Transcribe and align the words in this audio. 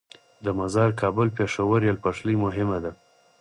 د 0.43 0.45
مزار- 0.59 0.89
کابل- 1.01 1.27
پیښور 1.37 1.79
ریل 1.83 1.97
پټلۍ 2.03 2.35
مهمه 2.45 2.77
ده 2.83 2.91